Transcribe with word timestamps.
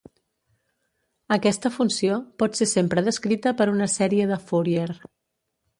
Aquesta 1.35 1.71
funció 1.75 2.17
pot 2.43 2.59
ser 2.61 2.69
sempre 2.73 3.07
descrita 3.09 3.55
per 3.61 3.69
una 3.75 3.91
sèrie 3.99 4.31
de 4.35 4.45
Fourier. 4.49 4.91